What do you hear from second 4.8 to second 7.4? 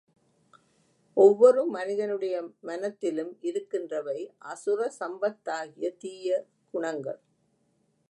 சம்பத்தாகிய தீய குணங்கள்.